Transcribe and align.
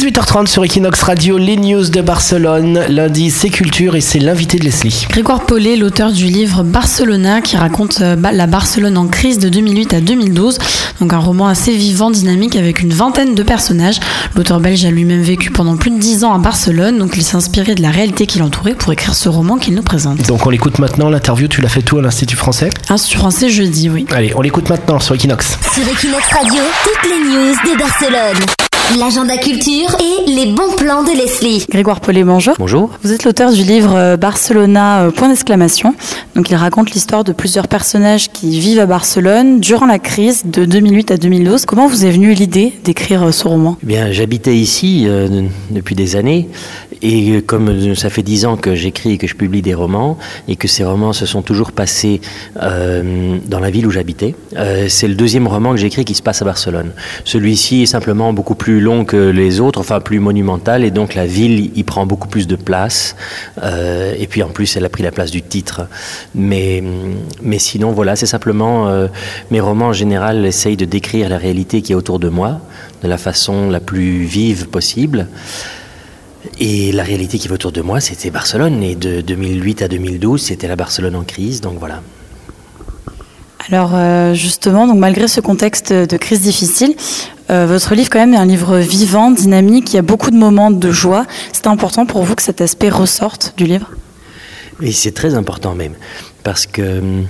18h30 0.00 0.46
sur 0.46 0.64
Equinox 0.64 1.02
Radio, 1.02 1.36
les 1.36 1.58
news 1.58 1.90
de 1.90 2.00
Barcelone. 2.00 2.86
Lundi, 2.88 3.30
c'est 3.30 3.50
culture 3.50 3.96
et 3.96 4.00
c'est 4.00 4.18
l'invité 4.18 4.56
de 4.56 4.64
Leslie. 4.64 5.06
Grégoire 5.10 5.44
Paulet, 5.44 5.76
l'auteur 5.76 6.10
du 6.10 6.24
livre 6.24 6.62
Barcelona, 6.62 7.42
qui 7.42 7.58
raconte 7.58 8.00
euh, 8.00 8.16
la 8.16 8.46
Barcelone 8.46 8.96
en 8.96 9.08
crise 9.08 9.38
de 9.38 9.50
2008 9.50 9.92
à 9.92 10.00
2012. 10.00 10.56
Donc 11.00 11.12
un 11.12 11.18
roman 11.18 11.48
assez 11.48 11.76
vivant, 11.76 12.10
dynamique, 12.10 12.56
avec 12.56 12.80
une 12.80 12.94
vingtaine 12.94 13.34
de 13.34 13.42
personnages. 13.42 14.00
L'auteur 14.36 14.58
belge 14.60 14.86
a 14.86 14.90
lui-même 14.90 15.20
vécu 15.20 15.50
pendant 15.50 15.76
plus 15.76 15.90
de 15.90 15.98
10 15.98 16.24
ans 16.24 16.32
à 16.32 16.38
Barcelone, 16.38 16.96
donc 16.96 17.18
il 17.18 17.22
s'est 17.22 17.36
inspiré 17.36 17.74
de 17.74 17.82
la 17.82 17.90
réalité 17.90 18.24
qui 18.24 18.38
l'entourait 18.38 18.74
pour 18.74 18.94
écrire 18.94 19.14
ce 19.14 19.28
roman 19.28 19.58
qu'il 19.58 19.74
nous 19.74 19.82
présente. 19.82 20.26
Donc 20.28 20.46
on 20.46 20.48
l'écoute 20.48 20.78
maintenant, 20.78 21.10
l'interview, 21.10 21.46
tu 21.46 21.60
l'as 21.60 21.68
fait 21.68 21.82
tout 21.82 21.98
à 21.98 22.00
l'Institut 22.00 22.36
français? 22.36 22.70
Institut 22.88 23.18
français 23.18 23.50
jeudi, 23.50 23.90
oui. 23.90 24.06
Allez, 24.12 24.32
on 24.34 24.40
l'écoute 24.40 24.70
maintenant 24.70 24.98
sur 24.98 25.14
Equinox. 25.14 25.58
Sur 25.74 25.86
Equinox 25.86 26.26
Radio, 26.32 26.62
toutes 26.84 27.10
les 27.10 27.18
news 27.18 27.52
de 27.52 27.78
Barcelone 27.78 28.46
l'agenda 28.98 29.36
culture 29.36 29.96
et 30.00 30.30
les 30.30 30.46
bons 30.46 30.74
plans 30.76 31.02
de 31.02 31.10
Leslie. 31.10 31.64
Grégoire 31.68 32.00
Paulet, 32.00 32.24
bonjour. 32.24 32.54
Bonjour. 32.58 32.90
Vous 33.02 33.12
êtes 33.12 33.24
l'auteur 33.24 33.52
du 33.52 33.62
livre 33.62 33.94
euh, 33.94 34.16
Barcelona, 34.16 35.02
euh, 35.02 35.10
point 35.10 35.28
d'exclamation. 35.28 35.94
Donc 36.34 36.50
il 36.50 36.56
raconte 36.56 36.90
l'histoire 36.90 37.22
de 37.22 37.32
plusieurs 37.32 37.68
personnages 37.68 38.30
qui 38.30 38.58
vivent 38.58 38.80
à 38.80 38.86
Barcelone 38.86 39.60
durant 39.60 39.86
la 39.86 39.98
crise 39.98 40.44
de 40.44 40.64
2008 40.64 41.12
à 41.12 41.16
2012. 41.18 41.66
Comment 41.66 41.86
vous 41.86 42.04
est 42.04 42.10
venue 42.10 42.32
l'idée 42.32 42.72
d'écrire 42.84 43.22
euh, 43.22 43.32
ce 43.32 43.46
roman? 43.46 43.76
Eh 43.82 43.86
Bien, 43.86 44.12
j'habitais 44.12 44.56
ici 44.56 45.06
depuis 45.70 45.94
des 45.94 46.16
années 46.16 46.48
et 47.02 47.42
comme 47.42 47.94
ça 47.94 48.10
fait 48.10 48.22
dix 48.22 48.46
ans 48.46 48.56
que 48.56 48.74
j'écris 48.74 49.12
et 49.12 49.18
que 49.18 49.26
je 49.26 49.34
publie 49.34 49.62
des 49.62 49.74
romans 49.74 50.18
et 50.48 50.56
que 50.56 50.68
ces 50.68 50.84
romans 50.84 51.12
se 51.12 51.26
sont 51.26 51.42
toujours 51.42 51.72
passés 51.72 52.20
dans 52.56 53.60
la 53.60 53.70
ville 53.70 53.86
où 53.86 53.90
j'habitais, 53.90 54.34
c'est 54.88 55.08
le 55.08 55.14
deuxième 55.14 55.46
roman 55.46 55.72
que 55.72 55.78
j'écris 55.78 56.04
qui 56.04 56.14
se 56.14 56.22
passe 56.22 56.42
à 56.42 56.44
Barcelone. 56.44 56.92
Celui-ci 57.24 57.82
est 57.82 57.86
simplement 57.86 58.32
beaucoup 58.32 58.54
plus 58.54 58.80
long 58.80 59.04
que 59.04 59.30
les 59.30 59.60
autres, 59.60 59.80
enfin 59.80 60.00
plus 60.00 60.20
monumental, 60.20 60.84
et 60.84 60.90
donc 60.90 61.14
la 61.14 61.26
ville 61.26 61.76
y 61.76 61.82
prend 61.84 62.06
beaucoup 62.06 62.28
plus 62.28 62.46
de 62.46 62.56
place. 62.56 63.16
Euh, 63.62 64.14
et 64.18 64.26
puis 64.26 64.42
en 64.42 64.48
plus, 64.48 64.76
elle 64.76 64.84
a 64.84 64.88
pris 64.88 65.02
la 65.02 65.10
place 65.10 65.30
du 65.30 65.42
titre. 65.42 65.82
Mais, 66.34 66.82
mais 67.42 67.58
sinon, 67.58 67.92
voilà, 67.92 68.16
c'est 68.16 68.26
simplement 68.26 68.88
euh, 68.88 69.08
mes 69.50 69.60
romans 69.60 69.88
en 69.88 69.92
général 69.92 70.44
essayent 70.44 70.76
de 70.76 70.84
décrire 70.84 71.28
la 71.28 71.38
réalité 71.38 71.82
qui 71.82 71.92
est 71.92 71.96
autour 71.96 72.18
de 72.18 72.28
moi 72.28 72.60
de 73.02 73.08
la 73.08 73.18
façon 73.18 73.70
la 73.70 73.80
plus 73.80 74.24
vive 74.24 74.68
possible. 74.68 75.28
Et 76.60 76.92
la 76.92 77.02
réalité 77.02 77.38
qui 77.38 77.48
est 77.48 77.52
autour 77.52 77.72
de 77.72 77.80
moi, 77.80 78.00
c'était 78.00 78.30
Barcelone. 78.30 78.82
Et 78.82 78.94
de 78.94 79.22
2008 79.22 79.82
à 79.82 79.88
2012, 79.88 80.42
c'était 80.42 80.68
la 80.68 80.76
Barcelone 80.76 81.16
en 81.16 81.24
crise. 81.24 81.62
Donc 81.62 81.78
voilà. 81.78 82.02
Alors 83.70 83.92
euh, 83.94 84.34
justement, 84.34 84.86
donc 84.86 84.98
malgré 84.98 85.26
ce 85.26 85.40
contexte 85.40 85.92
de 85.92 86.16
crise 86.18 86.42
difficile, 86.42 86.94
euh, 87.50 87.66
votre 87.66 87.94
livre 87.94 88.10
quand 88.10 88.18
même 88.18 88.34
est 88.34 88.38
un 88.38 88.44
livre 88.44 88.78
vivant, 88.78 89.30
dynamique. 89.30 89.92
Il 89.92 89.96
y 89.96 89.98
a 89.98 90.02
beaucoup 90.02 90.30
de 90.30 90.36
moments 90.36 90.70
de 90.70 90.90
joie. 90.90 91.24
C'est 91.52 91.66
important 91.66 92.04
pour 92.04 92.24
vous 92.24 92.34
que 92.34 92.42
cet 92.42 92.60
aspect 92.60 92.90
ressorte 92.90 93.54
du 93.56 93.64
livre? 93.64 93.90
Oui, 94.80 94.92
c'est 94.92 95.12
très 95.12 95.34
important 95.34 95.74
même, 95.74 95.92
parce 96.42 96.66
que 96.66 96.98
hum, 97.00 97.26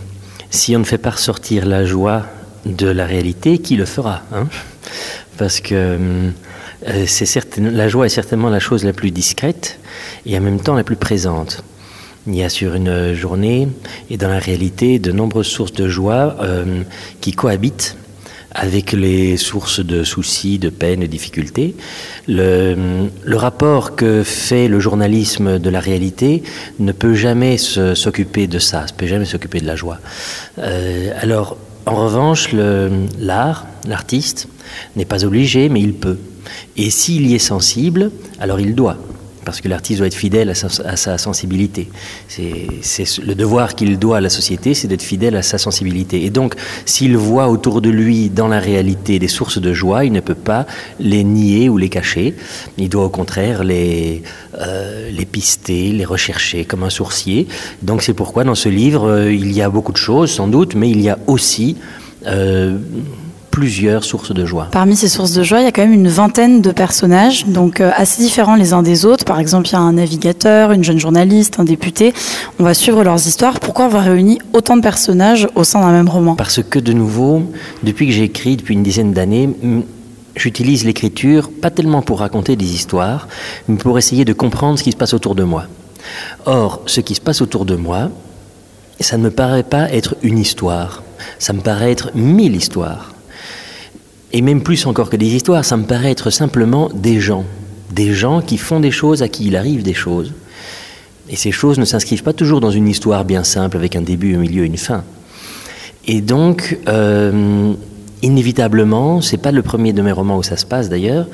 si 0.50 0.74
on 0.76 0.80
ne 0.80 0.84
fait 0.84 0.98
pas 0.98 1.10
ressortir 1.10 1.66
la 1.66 1.84
joie 1.84 2.26
de 2.64 2.86
la 2.86 3.06
réalité, 3.06 3.58
qui 3.58 3.76
le 3.76 3.86
fera 3.86 4.22
hein? 4.32 4.46
Parce 5.36 5.60
que 5.60 6.30
euh, 6.88 7.04
c'est 7.06 7.58
la 7.58 7.88
joie 7.88 8.06
est 8.06 8.10
certainement 8.10 8.50
la 8.50 8.60
chose 8.60 8.84
la 8.84 8.92
plus 8.92 9.10
discrète 9.10 9.78
et 10.26 10.36
en 10.36 10.40
même 10.40 10.60
temps 10.60 10.74
la 10.74 10.84
plus 10.84 10.96
présente. 10.96 11.62
Il 12.26 12.34
y 12.34 12.42
a 12.42 12.48
sur 12.48 12.74
une 12.74 13.14
journée 13.14 13.68
et 14.10 14.16
dans 14.16 14.28
la 14.28 14.38
réalité 14.38 14.98
de 14.98 15.10
nombreuses 15.12 15.46
sources 15.46 15.72
de 15.72 15.88
joie 15.88 16.36
euh, 16.40 16.82
qui 17.20 17.32
cohabitent 17.32 17.96
avec 18.52 18.92
les 18.92 19.36
sources 19.36 19.80
de 19.80 20.02
soucis, 20.02 20.58
de 20.58 20.70
peine, 20.70 21.00
de 21.00 21.06
difficultés. 21.06 21.76
Le, 22.26 23.00
rapport 23.28 23.94
que 23.94 24.22
fait 24.22 24.68
le 24.68 24.80
journalisme 24.80 25.58
de 25.58 25.70
la 25.70 25.80
réalité 25.80 26.42
ne 26.78 26.92
peut 26.92 27.14
jamais 27.14 27.58
s'occuper 27.58 28.48
de 28.48 28.58
ça, 28.58 28.82
ne 28.82 28.96
peut 28.96 29.06
jamais 29.06 29.24
s'occuper 29.24 29.60
de 29.60 29.66
la 29.66 29.76
joie. 29.76 29.98
Euh, 30.58 31.12
alors, 31.20 31.56
en 31.86 31.94
revanche, 31.94 32.50
l'art, 32.52 33.66
l'artiste, 33.86 34.48
n'est 34.96 35.04
pas 35.04 35.24
obligé, 35.24 35.68
mais 35.68 35.80
il 35.80 35.94
peut. 35.94 36.18
Et 36.76 36.90
s'il 36.90 37.26
y 37.26 37.34
est 37.34 37.38
sensible, 37.38 38.10
alors 38.38 38.60
il 38.60 38.74
doit 38.74 38.96
parce 39.44 39.60
que 39.60 39.68
l'artiste 39.68 39.98
doit 39.98 40.06
être 40.06 40.14
fidèle 40.14 40.50
à 40.50 40.54
sa, 40.54 41.18
sensibilité. 41.18 41.88
C'est 42.28 43.18
le 43.24 43.34
devoir 43.34 43.74
qu'il 43.74 43.98
doit 43.98 44.18
à 44.18 44.20
la 44.20 44.28
société, 44.28 44.74
c'est 44.74 44.88
d'être 44.88 45.02
fidèle 45.02 45.36
à 45.36 45.42
sa 45.42 45.58
sensibilité. 45.58 46.24
Et 46.24 46.30
donc, 46.30 46.54
s'il 46.84 47.16
voit 47.16 47.48
autour 47.48 47.80
de 47.80 47.90
lui, 47.90 48.28
dans 48.28 48.48
la 48.48 48.60
réalité, 48.60 49.18
des 49.18 49.28
sources 49.28 49.60
de 49.60 49.72
joie, 49.72 50.04
il 50.04 50.12
ne 50.12 50.20
peut 50.20 50.34
pas 50.34 50.66
les 50.98 51.24
nier 51.24 51.68
ou 51.68 51.78
les 51.78 51.88
cacher. 51.88 52.34
Il 52.78 52.88
doit 52.88 53.04
au 53.04 53.08
contraire 53.08 53.64
les, 53.64 54.22
euh, 54.60 55.10
les 55.10 55.26
pister, 55.26 55.92
les 55.92 56.04
rechercher 56.04 56.64
comme 56.64 56.82
un 56.82 56.90
sourcier. 56.90 57.48
Donc, 57.82 58.02
c'est 58.02 58.14
pourquoi 58.14 58.44
dans 58.44 58.54
ce 58.54 58.68
livre, 58.68 59.08
euh, 59.08 59.32
il 59.32 59.52
y 59.52 59.62
a 59.62 59.70
beaucoup 59.70 59.92
de 59.92 59.96
choses, 59.96 60.30
sans 60.30 60.48
doute, 60.48 60.74
mais 60.74 60.90
il 60.90 61.00
y 61.00 61.08
a 61.08 61.18
aussi 61.26 61.76
euh, 62.26 62.76
plusieurs 63.60 64.04
sources 64.04 64.32
de 64.32 64.46
joie. 64.46 64.68
Parmi 64.72 64.96
ces 64.96 65.08
sources 65.08 65.32
de 65.32 65.42
joie, 65.42 65.60
il 65.60 65.64
y 65.64 65.66
a 65.66 65.70
quand 65.70 65.82
même 65.82 65.92
une 65.92 66.08
vingtaine 66.08 66.62
de 66.62 66.70
personnages, 66.72 67.44
donc 67.44 67.82
euh, 67.82 67.90
assez 67.94 68.22
différents 68.22 68.54
les 68.54 68.72
uns 68.72 68.82
des 68.82 69.04
autres. 69.04 69.26
Par 69.26 69.38
exemple, 69.38 69.68
il 69.68 69.72
y 69.72 69.76
a 69.76 69.80
un 69.80 69.92
navigateur, 69.92 70.72
une 70.72 70.82
jeune 70.82 70.98
journaliste, 70.98 71.60
un 71.60 71.64
député. 71.64 72.14
On 72.58 72.64
va 72.64 72.72
suivre 72.72 73.04
leurs 73.04 73.26
histoires. 73.26 73.60
Pourquoi 73.60 73.84
avoir 73.84 74.04
réuni 74.04 74.38
autant 74.54 74.78
de 74.78 74.80
personnages 74.80 75.46
au 75.56 75.64
sein 75.64 75.80
d'un 75.82 75.92
même 75.92 76.08
roman? 76.08 76.36
Parce 76.36 76.62
que 76.62 76.78
de 76.78 76.94
nouveau, 76.94 77.42
depuis 77.82 78.06
que 78.06 78.12
j'ai 78.14 78.24
écrit, 78.24 78.56
depuis 78.56 78.72
une 78.72 78.82
dizaine 78.82 79.12
d'années, 79.12 79.50
j'utilise 80.36 80.86
l'écriture 80.86 81.50
pas 81.50 81.68
tellement 81.68 82.00
pour 82.00 82.20
raconter 82.20 82.56
des 82.56 82.72
histoires, 82.74 83.28
mais 83.68 83.76
pour 83.76 83.98
essayer 83.98 84.24
de 84.24 84.32
comprendre 84.32 84.78
ce 84.78 84.84
qui 84.84 84.92
se 84.92 84.96
passe 84.96 85.12
autour 85.12 85.34
de 85.34 85.42
moi. 85.42 85.64
Or, 86.46 86.80
ce 86.86 87.02
qui 87.02 87.14
se 87.14 87.20
passe 87.20 87.42
autour 87.42 87.66
de 87.66 87.76
moi, 87.76 88.08
ça 89.00 89.18
ne 89.18 89.24
me 89.24 89.30
paraît 89.30 89.64
pas 89.64 89.92
être 89.92 90.16
une 90.22 90.38
histoire, 90.38 91.02
ça 91.38 91.52
me 91.52 91.60
paraît 91.60 91.92
être 91.92 92.10
mille 92.14 92.56
histoires. 92.56 93.12
Et 94.32 94.42
même 94.42 94.62
plus 94.62 94.86
encore 94.86 95.10
que 95.10 95.16
des 95.16 95.34
histoires, 95.34 95.64
ça 95.64 95.76
me 95.76 95.84
paraît 95.84 96.10
être 96.10 96.30
simplement 96.30 96.88
des 96.94 97.20
gens. 97.20 97.44
Des 97.92 98.12
gens 98.12 98.40
qui 98.40 98.58
font 98.58 98.80
des 98.80 98.92
choses, 98.92 99.22
à 99.22 99.28
qui 99.28 99.46
il 99.46 99.56
arrive 99.56 99.82
des 99.82 99.94
choses. 99.94 100.32
Et 101.28 101.36
ces 101.36 101.52
choses 101.52 101.78
ne 101.78 101.84
s'inscrivent 101.84 102.22
pas 102.22 102.32
toujours 102.32 102.60
dans 102.60 102.70
une 102.70 102.88
histoire 102.88 103.24
bien 103.24 103.44
simple 103.44 103.76
avec 103.76 103.96
un 103.96 104.02
début, 104.02 104.34
un 104.34 104.38
milieu, 104.38 104.64
une 104.64 104.76
fin. 104.76 105.04
Et 106.06 106.20
donc, 106.20 106.78
euh, 106.88 107.72
inévitablement, 108.22 109.20
c'est 109.20 109.36
pas 109.36 109.52
le 109.52 109.62
premier 109.62 109.92
de 109.92 110.02
mes 110.02 110.12
romans 110.12 110.38
où 110.38 110.42
ça 110.42 110.56
se 110.56 110.66
passe 110.66 110.88
d'ailleurs, 110.88 111.26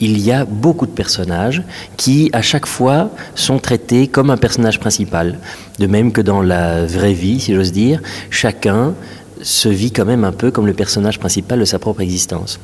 il 0.00 0.18
y 0.20 0.32
a 0.32 0.44
beaucoup 0.44 0.86
de 0.86 0.92
personnages 0.92 1.62
qui, 1.96 2.30
à 2.32 2.42
chaque 2.42 2.66
fois, 2.66 3.10
sont 3.34 3.58
traités 3.58 4.08
comme 4.08 4.30
un 4.30 4.36
personnage 4.36 4.80
principal. 4.80 5.38
De 5.78 5.86
même 5.86 6.12
que 6.12 6.20
dans 6.20 6.42
la 6.42 6.84
vraie 6.84 7.12
vie, 7.12 7.40
si 7.40 7.54
j'ose 7.54 7.72
dire, 7.72 8.00
chacun 8.30 8.94
se 9.44 9.68
vit 9.68 9.92
quand 9.92 10.06
même 10.06 10.24
un 10.24 10.32
peu 10.32 10.50
comme 10.50 10.66
le 10.66 10.72
personnage 10.72 11.20
principal 11.20 11.60
de 11.60 11.64
sa 11.64 11.78
propre 11.78 12.00
existence. 12.00 12.58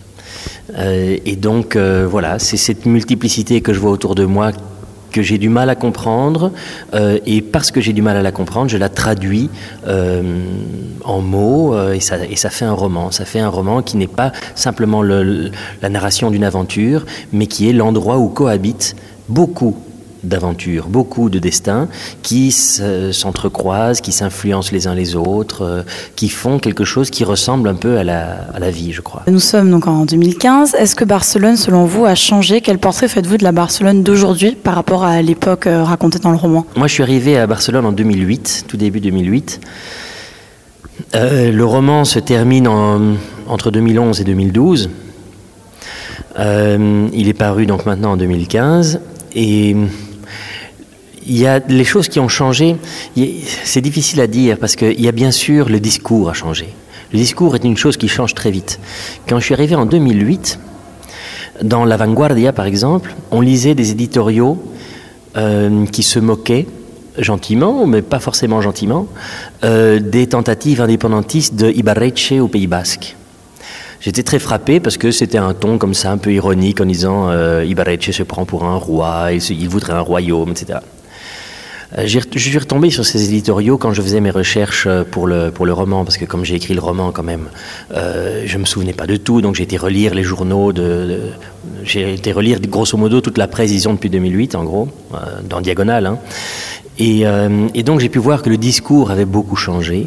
Euh, 0.77 1.17
et 1.25 1.37
donc, 1.37 1.77
euh, 1.77 2.07
voilà, 2.11 2.39
c'est 2.39 2.57
cette 2.57 2.87
multiplicité 2.87 3.61
que 3.61 3.73
je 3.73 3.79
vois 3.79 3.91
autour 3.91 4.15
de 4.15 4.25
moi 4.25 4.53
que 5.13 5.23
j'ai 5.23 5.39
du 5.39 5.49
mal 5.49 5.69
à 5.69 5.75
comprendre, 5.75 6.53
euh, 6.95 7.19
et 7.27 7.43
parce 7.43 7.73
que 7.73 7.81
j'ai 7.81 7.93
du 7.93 8.01
mal 8.01 8.17
à 8.17 8.23
la 8.23 8.31
comprendre, 8.31 8.71
je 8.71 8.77
la 8.77 8.89
traduis 8.89 9.51
en 11.05 11.21
mots, 11.21 11.77
et, 11.93 11.99
ça, 11.99 12.25
et 12.25 12.37
ça 12.37 12.49
fait 12.49 12.65
un 12.65 12.73
roman. 12.73 13.11
Ça 13.11 13.25
fait 13.25 13.41
un 13.41 13.49
roman 13.49 13.83
qui 13.83 13.97
n'est 13.97 14.07
pas 14.07 14.31
simplement 14.55 15.03
la 15.03 15.89
narration 15.89 16.31
d'une 16.31 16.45
aventure, 16.45 17.07
mais 17.33 17.49
qui 17.49 17.69
est 17.69 17.73
l'endroit 17.73 18.19
où 18.19 18.29
cohabitent 18.29 18.95
beaucoup 19.29 19.77
d'aventures, 20.23 20.89
beaucoup 20.89 21.31
de 21.31 21.39
destins 21.39 21.89
qui 22.23 22.53
s'entrecroisent, 22.53 24.01
qui 24.01 24.13
s'influencent 24.13 24.73
les 24.73 24.87
uns 24.87 24.95
les 24.95 25.17
autres, 25.17 25.63
euh, 25.63 25.83
qui 26.17 26.29
font 26.29 26.59
quelque 26.59 26.85
chose 26.85 27.11
qui 27.11 27.25
ressemble 27.25 27.69
un 27.69 27.75
peu 27.75 27.99
à 27.99 28.05
la, 28.05 28.71
vie, 28.71 28.93
je 28.93 29.01
crois. 29.01 29.23
Nous 29.27 29.41
sommes 29.41 29.71
donc 29.71 29.87
en 29.87 30.05
2015. 30.05 30.75
Est-ce 30.75 30.95
que 30.95 31.05
Barcelone, 31.05 31.57
selon 31.57 31.85
vous, 31.85 32.05
a 32.05 32.15
changé? 32.15 32.61
Quel 32.61 32.79
portrait 32.79 33.09
faites-vous 33.09 33.39
de 33.39 33.45
la 33.45 33.53
Barcelone 33.53 34.03
d'aujourd'hui 34.03 34.53
par 34.53 34.75
rapport 34.75 35.05
à 35.05 35.23
l'époque 35.23 35.67
euh, 35.67 35.83
racontée 35.83 36.19
dans 36.19 36.31
le 36.31 36.37
roman? 36.37 36.67
Moi, 36.77 36.87
je 36.87 36.95
suis 36.95 37.03
arrivé 37.03 37.39
à 37.39 37.47
Barcelone 37.47 37.87
en 37.87 37.93
2008, 37.93 38.67
tout 38.69 38.77
début 38.77 39.01
2008. 39.01 39.61
Euh, 41.15 41.51
le 41.51 41.65
roman 41.65 42.05
se 42.05 42.19
termine 42.19 42.69
entre 43.49 43.71
2011 43.71 44.21
et 44.21 44.25
2012. 44.25 44.91
il 46.39 47.29
est 47.29 47.37
paru 47.37 47.67
donc 47.67 47.87
maintenant 47.87 48.13
en 48.13 48.17
2015 48.17 49.01
et 49.35 49.77
il 51.31 51.39
y 51.39 51.47
a 51.47 51.61
les 51.69 51.85
choses 51.85 52.09
qui 52.09 52.19
ont 52.19 52.29
changé. 52.29 52.77
C'est 53.65 53.81
difficile 53.81 54.21
à 54.21 54.27
dire 54.27 54.59
parce 54.59 54.75
qu'il 54.75 55.01
y 55.01 55.07
a 55.07 55.13
bien 55.13 55.31
sûr 55.31 55.69
le 55.69 55.79
discours 55.79 56.29
a 56.29 56.33
changé. 56.33 56.69
Le 57.13 57.19
discours 57.19 57.55
est 57.55 57.63
une 57.63 57.77
chose 57.77 57.97
qui 57.97 58.09
change 58.09 58.35
très 58.35 58.51
vite. 58.51 58.81
Quand 59.29 59.39
je 59.39 59.45
suis 59.45 59.55
arrivé 59.55 59.77
en 59.77 59.87
2008, 59.87 60.59
dans 61.63 61.85
La 61.85 61.97
Vanguardia 61.97 62.53
par 62.53 62.67
exemple, 62.67 63.15
on 63.31 63.41
lisait 63.41 63.77
des 63.77 63.93
éditoriaux 63.93 64.61
euh, 65.37 65.87
qui 65.87 66.03
se 66.03 66.19
moquaient 66.19 66.67
gentiment, 67.17 67.87
mais 67.87 68.03
pas 68.03 68.19
forcément 68.19 68.61
gentiment, 68.61 69.07
euh, 69.63 70.01
des 70.01 70.27
tentatives 70.27 70.81
indépendantistes 70.81 71.55
de 71.55 71.71
Ibarreche 71.71 72.33
au 72.33 72.49
Pays 72.49 72.67
Basque. 72.67 73.15
J'étais 74.01 74.25
très 74.25 74.41
frappé 74.41 74.81
parce 74.81 74.97
que 74.97 75.13
c'était 75.13 75.39
un 75.39 75.55
ton 75.55 75.79
comme 75.79 75.95
ça, 75.95 76.11
un 76.11 76.19
peu 76.19 76.33
ironique, 76.33 76.81
en 76.81 76.87
disant 76.87 77.29
euh, 77.29 77.65
Ibarreche 77.65 78.11
se 78.11 78.23
prend 78.25 78.47
pour 78.47 78.65
un 78.65 78.77
roi, 78.77 79.29
il 79.33 79.69
voudrait 79.69 79.93
un 79.93 80.01
royaume, 80.01 80.51
etc. 80.51 80.81
Euh, 81.99 82.07
je 82.07 82.21
suis 82.39 82.59
retombé 82.59 82.91
sur 82.91 83.05
ces 83.05 83.25
éditoriaux 83.25 83.79
quand 83.79 83.93
je 83.93 84.03
faisais 84.03 84.21
mes 84.21 84.31
recherches 84.31 84.87
euh, 84.87 85.03
pour 85.03 85.27
le, 85.27 85.51
pour 85.51 85.67
le 85.67 85.73
roman, 85.73 86.05
parce 86.05 86.19
que 86.19 86.25
comme 86.25 86.45
j'ai 86.45 86.55
écrit 86.55 86.75
le 86.75 86.81
roman 86.81 87.11
quand 87.11 87.23
même, 87.23 87.49
euh, 87.95 88.43
je 88.47 88.57
ne 88.57 88.61
me 88.61 88.67
souvenais 88.67 88.93
pas 88.93 89.07
de 89.07 89.17
tout, 89.17 89.41
donc 89.41 89.57
j'ai 89.57 89.65
été 89.65 89.77
relire 89.77 90.15
les 90.15 90.23
journaux, 90.23 90.73
de, 90.73 91.19
j'ai 91.85 92.15
été 92.15 92.33
relire 92.33 92.61
grosso 92.61 92.97
modo 92.97 93.21
toute 93.21 93.39
la 93.39 93.49
presse, 93.49 93.71
disons, 93.71 93.95
depuis 93.95 94.11
2008 94.11 94.55
en 94.55 94.65
gros, 94.65 94.89
euh, 95.15 95.17
dans 95.49 95.61
Diagonale. 95.61 96.07
Hein. 96.07 96.19
Et, 96.99 97.25
donc 97.83 98.01
j'ai 98.01 98.11
pu 98.11 98.19
voir 98.19 98.43
que 98.43 98.51
le 98.51 98.59
discours 98.59 99.11
avait 99.11 99.25
beaucoup 99.25 99.57
changé. 99.57 100.07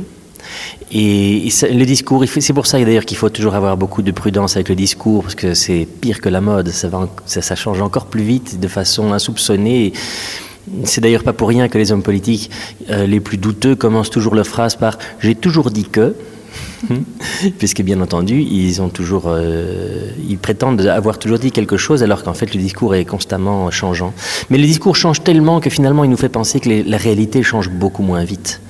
Et, 0.92 1.50
le 1.64 1.86
discours, 1.86 2.24
c'est 2.28 2.54
pour 2.54 2.68
ça 2.68 2.78
d'ailleurs 2.78 3.06
qu'il 3.06 3.18
faut 3.18 3.30
toujours 3.30 3.56
avoir 3.56 3.78
beaucoup 3.78 4.04
de 4.04 4.12
prudence 4.12 4.56
avec 4.56 4.70
le 4.70 4.76
discours, 4.76 5.24
parce 5.24 5.34
que 5.34 5.56
c'est 5.56 5.88
pire 6.02 6.22
que 6.22 6.30
la 6.30 6.40
mode, 6.40 6.70
ça, 6.70 7.56
change 7.56 7.82
encore 7.82 8.06
plus 8.06 8.22
vite, 8.22 8.60
de 8.60 8.68
façon 8.68 9.12
insoupçonnée. 9.12 9.94
C'est 10.86 11.02
d'ailleurs 11.02 11.24
pas 11.24 11.34
pour 11.34 11.50
rien 11.50 11.68
que 11.68 11.78
les 11.78 11.92
hommes 11.92 12.04
politiques 12.04 12.50
euh, 12.90 13.06
les 13.06 13.20
plus 13.20 13.38
douteux 13.38 13.76
commencent 13.76 14.10
toujours 14.10 14.36
leur 14.36 14.48
phrase 14.48 14.76
par 14.76 14.98
J'ai 15.20 15.36
toujours 15.36 15.72
dit 15.72 15.86
que. 15.86 16.16
Puisque 17.58 17.82
bien 17.82 18.00
entendu, 18.02 18.42
ils 18.42 18.82
ont 18.82 18.90
toujours, 18.90 19.24
euh, 19.28 20.12
ils 20.30 20.38
prétendent 20.38 20.82
avoir 20.82 21.18
toujours 21.18 21.40
dit 21.40 21.52
quelque 21.52 21.78
chose, 21.78 22.04
alors 22.04 22.24
qu'en 22.24 22.34
fait 22.34 22.54
le 22.54 22.62
discours 22.62 22.94
est 22.94 23.06
constamment 23.06 23.72
changeant. 23.72 24.14
Mais 24.50 24.58
le 24.58 24.66
discours 24.66 24.96
change 24.96 25.24
tellement 25.24 25.60
que 25.60 25.70
finalement 25.70 26.04
il 26.04 26.10
nous 26.10 26.18
fait 26.18 26.30
penser 26.30 26.60
que 26.60 26.70
la 26.88 26.98
réalité 26.98 27.42
change 27.42 27.70
beaucoup 27.70 28.04
moins 28.04 28.24
vite 28.24 28.62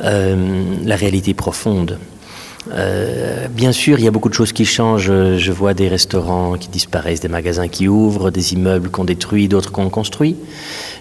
euh, 0.00 0.64
la 0.84 0.96
réalité 0.96 1.34
profonde. 1.34 1.98
Euh, 2.72 3.48
bien 3.48 3.72
sûr, 3.72 3.98
il 3.98 4.04
y 4.04 4.08
a 4.08 4.10
beaucoup 4.10 4.28
de 4.28 4.34
choses 4.34 4.52
qui 4.52 4.64
changent. 4.64 5.12
Je 5.36 5.52
vois 5.52 5.74
des 5.74 5.88
restaurants 5.88 6.56
qui 6.56 6.68
disparaissent, 6.68 7.20
des 7.20 7.28
magasins 7.28 7.68
qui 7.68 7.88
ouvrent, 7.88 8.30
des 8.30 8.54
immeubles 8.54 8.88
qu'on 8.88 9.04
détruit, 9.04 9.48
d'autres 9.48 9.70
qu'on 9.70 9.90
construit. 9.90 10.36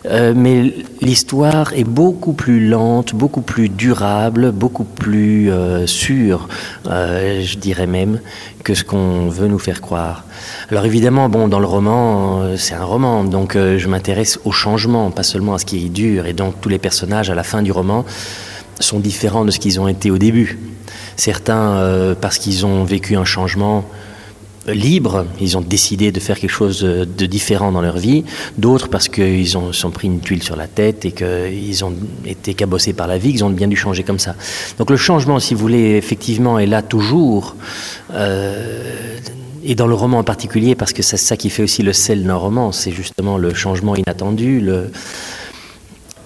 Euh, 0.06 0.33
mais 0.36 0.74
l'histoire 1.01 1.74
est 1.74 1.86
beaucoup 1.86 2.33
plus 2.33 2.68
lente, 2.68 3.15
beaucoup 3.15 3.42
plus 3.42 3.69
durable, 3.69 4.51
beaucoup 4.51 4.83
plus 4.83 5.50
euh, 5.50 5.88
sûre, 5.88 6.50
euh, 6.88 7.42
je 7.44 7.57
dirais 7.57 7.88
même, 7.88 8.19
que 8.63 8.74
ce 8.74 8.83
qu'on 8.83 9.30
veut 9.30 9.48
nous 9.48 9.60
faire 9.60 9.80
croire. 9.80 10.25
Alors 10.69 10.86
évidemment, 10.86 11.30
bon, 11.30 11.48
dans 11.48 11.60
le 11.60 11.65
roman, 11.65 12.42
euh, 12.42 12.57
c'est 12.57 12.74
un 12.74 12.83
roman, 12.83 13.24
donc 13.24 13.54
je 13.56 13.88
m'intéresse 13.88 14.39
au 14.44 14.51
changement, 14.51 15.10
pas 15.12 15.24
seulement 15.24 15.54
à 15.54 15.60
ce 15.60 15.65
qui 15.65 15.86
est 15.86 15.89
dur. 15.89 16.25
Et 16.25 16.33
donc 16.33 16.56
tous 16.60 16.69
les 16.69 16.80
personnages 16.80 17.30
à 17.30 17.36
la 17.36 17.44
fin 17.44 17.62
du 17.62 17.71
roman 17.71 18.06
sont 18.83 19.00
différents 19.00 19.45
de 19.45 19.51
ce 19.51 19.59
qu'ils 19.59 19.80
ont 19.80 19.88
été 19.88 20.12
au 20.12 20.18
début. 20.18 20.57
Certains, 21.15 21.74
euh, 21.77 22.15
parce 22.19 22.38
qu'ils 22.38 22.65
ont 22.65 22.83
vécu 22.83 23.15
un 23.15 23.25
changement 23.25 23.85
libre, 24.68 25.25
ils 25.41 25.57
ont 25.57 25.62
décidé 25.62 26.12
de 26.12 26.19
faire 26.19 26.39
quelque 26.39 26.50
chose 26.50 26.81
de, 26.81 27.25
différent 27.25 27.71
dans 27.71 27.81
leur 27.81 27.97
vie. 27.97 28.24
D'autres 28.57 28.88
parce 28.88 29.09
qu'ils 29.09 29.57
ont 29.57 29.74
sont 29.74 29.91
pris 29.91 30.07
une 30.07 30.21
tuile 30.21 30.44
sur 30.44 30.56
la 30.56 30.68
tête 30.68 31.06
et 31.06 31.12
qu'ils 31.12 31.83
ont 31.83 31.94
été 32.25 32.53
cabossés 32.53 32.94
par 32.94 33.07
la 33.07 33.18
vie, 33.18 33.31
qu'ils 33.31 33.44
ont 33.44 33.50
bien 33.50 33.68
dû 33.68 33.75
changer 33.75 34.03
comme 34.03 34.19
ça. 34.19 34.35
Donc 34.77 34.89
le 34.89 34.97
changement, 34.97 35.39
si 35.39 35.53
vous 35.53 35.59
voulez, 35.59 35.95
effectivement, 35.95 36.59
est 36.59 36.65
là 36.65 36.81
toujours. 36.81 37.56
Euh, 38.13 39.18
et 39.65 39.75
dans 39.75 39.88
le 39.88 39.95
roman 39.95 40.19
en 40.19 40.24
particulier, 40.24 40.75
parce 40.75 40.94
que 40.94 41.01
c'est 41.01 41.18
ça 41.18 41.38
qui 41.38 41.50
fait 41.50 41.63
aussi 41.63 41.83
le 41.83 41.94
sel 41.94 42.24
d'un 42.24 42.36
roman, 42.36 42.71
c'est 42.71 42.91
justement 42.91 43.38
le 43.38 43.53
changement 43.53 43.95
inattendu. 43.95 44.62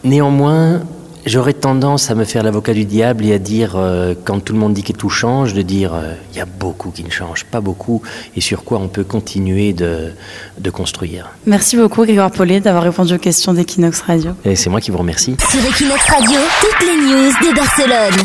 Néanmoins, 0.03 0.81
J'aurais 1.27 1.51
tendance 1.51 2.09
à 2.09 2.15
me 2.15 2.23
faire 2.23 2.41
l'avocat 2.41 2.73
du 2.73 2.85
diable 2.85 3.25
et 3.25 3.33
à 3.33 3.37
dire, 3.37 3.73
euh, 3.75 4.13
quand 4.23 4.39
tout 4.39 4.53
le 4.53 4.59
monde 4.59 4.73
dit 4.73 4.83
que 4.83 4.93
tout 4.93 5.09
change, 5.09 5.53
de 5.53 5.61
dire, 5.61 5.91
il 5.93 6.37
euh, 6.37 6.37
y 6.37 6.39
a 6.39 6.45
beaucoup 6.45 6.89
qui 6.89 7.03
ne 7.03 7.09
change, 7.09 7.43
pas 7.43 7.59
beaucoup, 7.59 8.01
et 8.37 8.39
sur 8.39 8.63
quoi 8.63 8.79
on 8.79 8.87
peut 8.87 9.03
continuer 9.03 9.73
de, 9.73 10.13
de 10.57 10.69
construire. 10.69 11.31
Merci 11.45 11.75
beaucoup, 11.75 12.05
Grégoire 12.05 12.31
Paulet, 12.31 12.61
d'avoir 12.61 12.83
répondu 12.83 13.13
aux 13.13 13.17
questions 13.17 13.53
d'Equinox 13.53 13.99
Radio. 14.03 14.31
Et 14.45 14.55
c'est 14.55 14.69
moi 14.69 14.79
qui 14.79 14.89
vous 14.89 14.99
remercie. 14.99 15.35
Sur 15.51 15.59
Equinox 15.59 16.01
Radio, 16.05 16.39
toutes 16.61 16.87
les 16.87 16.95
news 16.95 17.29
de 17.29 17.55
Barcelone, 17.57 18.23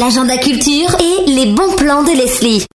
l'agenda 0.00 0.36
culture 0.36 0.96
et 0.98 1.30
les 1.30 1.46
bons 1.52 1.76
plans 1.76 2.02
de 2.02 2.10
Leslie. 2.10 2.64